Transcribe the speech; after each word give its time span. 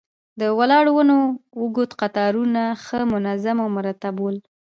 د 0.39 0.41
ولاړو 0.59 0.91
ونو 0.97 1.17
اوږد 1.59 1.91
قطارونه 2.01 2.61
ښه 2.83 2.99
منظم 3.13 3.57
او 3.63 3.69
مرتب 3.77 4.15
ول. 4.19 4.37